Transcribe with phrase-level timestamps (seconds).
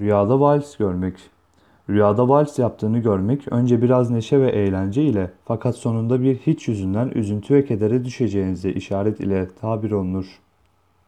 [0.00, 1.14] Rüyada vals görmek.
[1.90, 7.08] Rüyada vals yaptığını görmek önce biraz neşe ve eğlence ile fakat sonunda bir hiç yüzünden
[7.08, 10.26] üzüntü ve kedere düşeceğinize işaret ile tabir olunur.